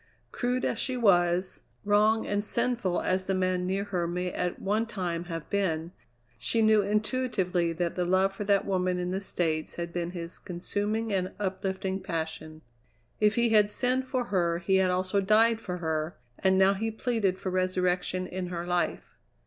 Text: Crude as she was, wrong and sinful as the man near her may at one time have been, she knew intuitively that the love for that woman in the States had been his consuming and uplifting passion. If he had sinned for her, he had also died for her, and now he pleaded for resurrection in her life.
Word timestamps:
Crude 0.31 0.65
as 0.65 0.79
she 0.79 0.97
was, 0.97 1.61
wrong 1.85 2.25
and 2.25 2.43
sinful 2.43 3.01
as 3.01 3.27
the 3.27 3.35
man 3.35 3.67
near 3.67 3.83
her 3.83 4.07
may 4.07 4.31
at 4.33 4.59
one 4.59 4.87
time 4.87 5.25
have 5.25 5.47
been, 5.51 5.91
she 6.39 6.63
knew 6.63 6.81
intuitively 6.81 7.71
that 7.71 7.93
the 7.93 8.03
love 8.03 8.33
for 8.35 8.43
that 8.43 8.65
woman 8.65 8.97
in 8.97 9.11
the 9.11 9.21
States 9.21 9.75
had 9.75 9.93
been 9.93 10.09
his 10.09 10.39
consuming 10.39 11.13
and 11.13 11.33
uplifting 11.39 11.99
passion. 11.99 12.63
If 13.19 13.35
he 13.35 13.49
had 13.49 13.69
sinned 13.69 14.07
for 14.07 14.23
her, 14.33 14.57
he 14.57 14.77
had 14.77 14.89
also 14.89 15.21
died 15.21 15.61
for 15.61 15.77
her, 15.77 16.17
and 16.39 16.57
now 16.57 16.73
he 16.73 16.89
pleaded 16.89 17.37
for 17.37 17.51
resurrection 17.51 18.25
in 18.25 18.47
her 18.47 18.65
life. 18.65 19.19